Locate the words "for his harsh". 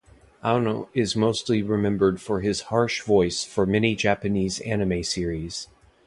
2.19-3.03